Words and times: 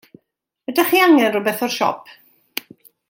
Ydach 0.71 0.89
chi 0.93 1.01
angen 1.07 1.29
r'wbath 1.35 1.61
o'r 1.67 1.75
siop? 1.77 2.11